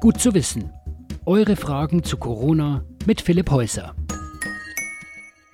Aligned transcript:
Gut 0.00 0.18
zu 0.18 0.32
wissen. 0.32 0.72
Eure 1.26 1.56
Fragen 1.56 2.02
zu 2.02 2.16
Corona 2.16 2.86
mit 3.04 3.20
Philipp 3.20 3.50
Häuser. 3.50 3.94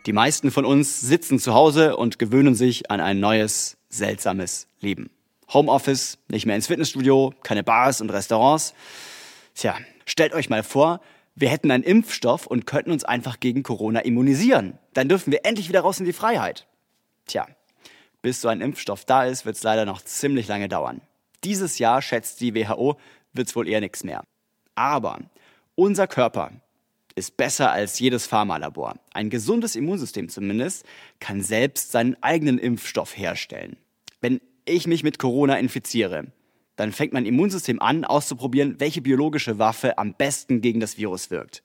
Die 0.06 0.12
meisten 0.12 0.52
von 0.52 0.64
uns 0.64 1.00
sitzen 1.00 1.40
zu 1.40 1.52
Hause 1.52 1.96
und 1.96 2.20
gewöhnen 2.20 2.54
sich 2.54 2.88
an 2.88 3.00
ein 3.00 3.18
neues, 3.18 3.76
seltsames 3.88 4.68
Leben. 4.78 5.10
Homeoffice, 5.52 6.18
nicht 6.28 6.46
mehr 6.46 6.54
ins 6.54 6.68
Fitnessstudio, 6.68 7.34
keine 7.42 7.64
Bars 7.64 8.00
und 8.00 8.10
Restaurants. 8.10 8.72
Tja, 9.56 9.78
stellt 10.04 10.32
euch 10.32 10.48
mal 10.48 10.62
vor, 10.62 11.00
wir 11.34 11.48
hätten 11.48 11.72
einen 11.72 11.82
Impfstoff 11.82 12.46
und 12.46 12.68
könnten 12.68 12.92
uns 12.92 13.02
einfach 13.02 13.40
gegen 13.40 13.64
Corona 13.64 13.98
immunisieren. 13.98 14.78
Dann 14.94 15.08
dürfen 15.08 15.32
wir 15.32 15.44
endlich 15.44 15.68
wieder 15.68 15.80
raus 15.80 15.98
in 15.98 16.06
die 16.06 16.12
Freiheit. 16.12 16.68
Tja, 17.26 17.48
bis 18.22 18.42
so 18.42 18.46
ein 18.46 18.60
Impfstoff 18.60 19.04
da 19.04 19.24
ist, 19.24 19.44
wird 19.44 19.56
es 19.56 19.64
leider 19.64 19.86
noch 19.86 20.02
ziemlich 20.02 20.46
lange 20.46 20.68
dauern. 20.68 21.00
Dieses 21.42 21.80
Jahr, 21.80 22.00
schätzt 22.00 22.40
die 22.40 22.54
WHO, 22.54 22.96
wird 23.32 23.48
es 23.48 23.56
wohl 23.56 23.66
eher 23.66 23.80
nichts 23.80 24.04
mehr. 24.04 24.22
Aber 24.76 25.18
unser 25.74 26.06
Körper 26.06 26.52
ist 27.16 27.36
besser 27.36 27.72
als 27.72 27.98
jedes 27.98 28.26
Pharmalabor. 28.26 28.94
Ein 29.12 29.30
gesundes 29.30 29.74
Immunsystem 29.74 30.28
zumindest 30.28 30.84
kann 31.18 31.42
selbst 31.42 31.90
seinen 31.90 32.22
eigenen 32.22 32.58
Impfstoff 32.58 33.16
herstellen. 33.16 33.76
Wenn 34.20 34.40
ich 34.66 34.86
mich 34.86 35.02
mit 35.02 35.18
Corona 35.18 35.58
infiziere, 35.58 36.26
dann 36.76 36.92
fängt 36.92 37.14
mein 37.14 37.24
Immunsystem 37.24 37.80
an, 37.80 38.04
auszuprobieren, 38.04 38.78
welche 38.78 39.00
biologische 39.00 39.58
Waffe 39.58 39.96
am 39.96 40.12
besten 40.12 40.60
gegen 40.60 40.78
das 40.78 40.98
Virus 40.98 41.30
wirkt. 41.30 41.62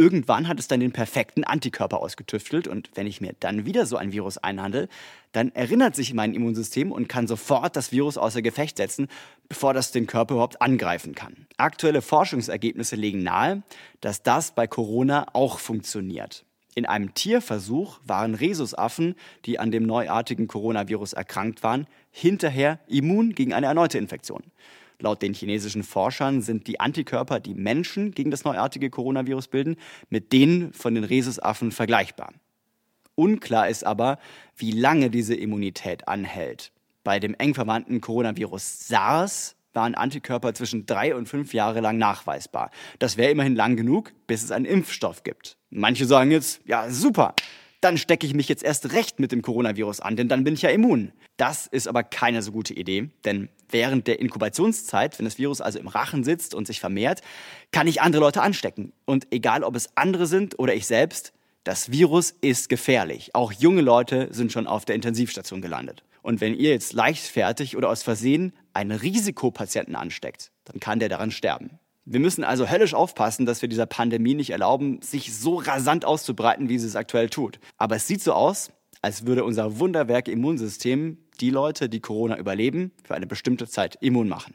Irgendwann 0.00 0.48
hat 0.48 0.58
es 0.58 0.66
dann 0.66 0.80
den 0.80 0.92
perfekten 0.92 1.44
Antikörper 1.44 2.00
ausgetüftelt 2.00 2.66
und 2.66 2.88
wenn 2.94 3.06
ich 3.06 3.20
mir 3.20 3.34
dann 3.38 3.66
wieder 3.66 3.84
so 3.84 3.98
ein 3.98 4.12
Virus 4.12 4.38
einhandle, 4.38 4.88
dann 5.32 5.54
erinnert 5.54 5.94
sich 5.94 6.14
mein 6.14 6.32
Immunsystem 6.32 6.90
und 6.90 7.06
kann 7.06 7.26
sofort 7.26 7.76
das 7.76 7.92
Virus 7.92 8.16
außer 8.16 8.40
Gefecht 8.40 8.78
setzen, 8.78 9.08
bevor 9.50 9.74
das 9.74 9.92
den 9.92 10.06
Körper 10.06 10.36
überhaupt 10.36 10.62
angreifen 10.62 11.14
kann. 11.14 11.46
Aktuelle 11.58 12.00
Forschungsergebnisse 12.00 12.96
legen 12.96 13.22
nahe, 13.22 13.62
dass 14.00 14.22
das 14.22 14.52
bei 14.52 14.66
Corona 14.66 15.26
auch 15.34 15.58
funktioniert. 15.58 16.46
In 16.74 16.86
einem 16.86 17.12
Tierversuch 17.12 18.00
waren 18.06 18.34
Rhesusaffen, 18.34 19.16
die 19.44 19.58
an 19.58 19.70
dem 19.70 19.82
neuartigen 19.82 20.48
Coronavirus 20.48 21.12
erkrankt 21.12 21.62
waren, 21.62 21.86
hinterher 22.10 22.78
immun 22.88 23.34
gegen 23.34 23.52
eine 23.52 23.66
erneute 23.66 23.98
Infektion. 23.98 24.44
Laut 25.00 25.22
den 25.22 25.34
chinesischen 25.34 25.82
Forschern 25.82 26.42
sind 26.42 26.66
die 26.66 26.78
Antikörper, 26.78 27.40
die 27.40 27.54
Menschen 27.54 28.12
gegen 28.12 28.30
das 28.30 28.44
neuartige 28.44 28.90
Coronavirus 28.90 29.48
bilden, 29.48 29.76
mit 30.08 30.32
denen 30.32 30.72
von 30.72 30.94
den 30.94 31.04
Rhesusaffen 31.04 31.72
vergleichbar. 31.72 32.32
Unklar 33.14 33.68
ist 33.68 33.84
aber, 33.84 34.18
wie 34.56 34.72
lange 34.72 35.10
diese 35.10 35.34
Immunität 35.34 36.08
anhält. 36.08 36.72
Bei 37.04 37.18
dem 37.18 37.34
eng 37.34 37.54
verwandten 37.54 38.00
Coronavirus 38.00 38.88
SARS 38.88 39.56
waren 39.72 39.94
Antikörper 39.94 40.54
zwischen 40.54 40.86
drei 40.86 41.14
und 41.14 41.28
fünf 41.28 41.54
Jahre 41.54 41.80
lang 41.80 41.98
nachweisbar. 41.98 42.70
Das 42.98 43.16
wäre 43.16 43.30
immerhin 43.30 43.54
lang 43.54 43.76
genug, 43.76 44.12
bis 44.26 44.42
es 44.42 44.50
einen 44.50 44.64
Impfstoff 44.64 45.22
gibt. 45.22 45.56
Manche 45.70 46.06
sagen 46.06 46.30
jetzt, 46.30 46.60
ja 46.66 46.90
super, 46.90 47.34
dann 47.80 47.96
stecke 47.96 48.26
ich 48.26 48.34
mich 48.34 48.48
jetzt 48.48 48.62
erst 48.62 48.92
recht 48.92 49.20
mit 49.20 49.32
dem 49.32 49.42
Coronavirus 49.42 50.00
an, 50.00 50.16
denn 50.16 50.28
dann 50.28 50.44
bin 50.44 50.54
ich 50.54 50.62
ja 50.62 50.70
immun. 50.70 51.12
Das 51.36 51.66
ist 51.66 51.88
aber 51.88 52.02
keine 52.02 52.42
so 52.42 52.52
gute 52.52 52.74
Idee, 52.74 53.10
denn 53.24 53.48
während 53.70 54.06
der 54.06 54.20
Inkubationszeit, 54.20 55.18
wenn 55.18 55.24
das 55.24 55.38
Virus 55.38 55.60
also 55.60 55.78
im 55.78 55.88
Rachen 55.88 56.24
sitzt 56.24 56.54
und 56.54 56.66
sich 56.66 56.80
vermehrt, 56.80 57.22
kann 57.72 57.86
ich 57.86 58.02
andere 58.02 58.20
Leute 58.20 58.42
anstecken. 58.42 58.92
Und 59.06 59.28
egal, 59.30 59.64
ob 59.64 59.76
es 59.76 59.96
andere 59.96 60.26
sind 60.26 60.58
oder 60.58 60.74
ich 60.74 60.86
selbst, 60.86 61.32
das 61.64 61.90
Virus 61.90 62.34
ist 62.40 62.68
gefährlich. 62.68 63.34
Auch 63.34 63.52
junge 63.52 63.82
Leute 63.82 64.28
sind 64.30 64.52
schon 64.52 64.66
auf 64.66 64.84
der 64.84 64.94
Intensivstation 64.94 65.60
gelandet. 65.60 66.04
Und 66.22 66.40
wenn 66.40 66.54
ihr 66.54 66.70
jetzt 66.70 66.92
leichtfertig 66.92 67.76
oder 67.76 67.88
aus 67.88 68.02
Versehen 68.02 68.52
einen 68.74 68.92
Risikopatienten 68.92 69.96
ansteckt, 69.96 70.52
dann 70.64 70.80
kann 70.80 70.98
der 70.98 71.08
daran 71.08 71.30
sterben. 71.30 71.78
Wir 72.04 72.20
müssen 72.20 72.44
also 72.44 72.68
höllisch 72.68 72.94
aufpassen, 72.94 73.46
dass 73.46 73.62
wir 73.62 73.68
dieser 73.68 73.86
Pandemie 73.86 74.34
nicht 74.34 74.50
erlauben, 74.50 75.00
sich 75.02 75.34
so 75.36 75.56
rasant 75.56 76.04
auszubreiten, 76.04 76.68
wie 76.68 76.78
sie 76.78 76.86
es 76.86 76.96
aktuell 76.96 77.28
tut. 77.28 77.60
Aber 77.76 77.96
es 77.96 78.06
sieht 78.06 78.22
so 78.22 78.32
aus, 78.32 78.72
als 79.02 79.26
würde 79.26 79.44
unser 79.44 79.78
Wunderwerk 79.78 80.28
Immunsystem 80.28 81.18
die 81.40 81.50
Leute, 81.50 81.88
die 81.88 82.00
Corona 82.00 82.38
überleben, 82.38 82.92
für 83.04 83.14
eine 83.14 83.26
bestimmte 83.26 83.66
Zeit 83.66 83.96
immun 84.00 84.28
machen. 84.28 84.54